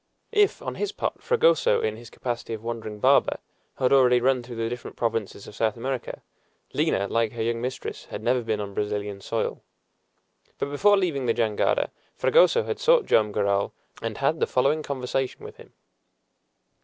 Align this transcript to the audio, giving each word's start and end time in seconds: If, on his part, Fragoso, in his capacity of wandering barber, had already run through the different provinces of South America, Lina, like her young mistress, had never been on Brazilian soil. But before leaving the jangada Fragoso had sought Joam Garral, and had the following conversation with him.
If, 0.31 0.63
on 0.63 0.73
his 0.81 0.91
part, 0.91 1.21
Fragoso, 1.21 1.79
in 1.79 1.95
his 1.95 2.09
capacity 2.09 2.55
of 2.55 2.63
wandering 2.63 2.99
barber, 2.99 3.37
had 3.75 3.93
already 3.93 4.19
run 4.19 4.41
through 4.41 4.55
the 4.55 4.67
different 4.67 4.97
provinces 4.97 5.45
of 5.45 5.53
South 5.53 5.77
America, 5.77 6.23
Lina, 6.73 7.07
like 7.07 7.33
her 7.33 7.43
young 7.43 7.61
mistress, 7.61 8.05
had 8.05 8.23
never 8.23 8.41
been 8.41 8.59
on 8.59 8.73
Brazilian 8.73 9.21
soil. 9.21 9.61
But 10.57 10.71
before 10.71 10.97
leaving 10.97 11.27
the 11.27 11.35
jangada 11.35 11.91
Fragoso 12.17 12.63
had 12.63 12.79
sought 12.79 13.05
Joam 13.05 13.31
Garral, 13.31 13.73
and 14.01 14.17
had 14.17 14.39
the 14.39 14.47
following 14.47 14.81
conversation 14.81 15.45
with 15.45 15.57
him. 15.57 15.71